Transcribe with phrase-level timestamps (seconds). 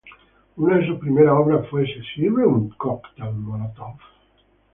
[0.57, 3.97] Una de sus primeras obras fue "¿Se sirve un cocktail molotov?